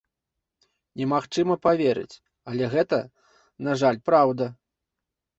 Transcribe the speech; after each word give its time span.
Немагчыма 0.99 1.55
паверыць, 1.65 2.15
але 2.51 2.65
гэта, 2.73 2.99
на 3.67 3.71
жаль, 3.83 3.99
праўда. 4.11 4.49